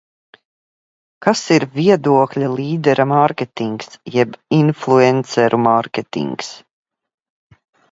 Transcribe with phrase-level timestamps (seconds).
[1.25, 6.53] Kas ir viedokļa līdera mārketings jeb influenceru mārketings?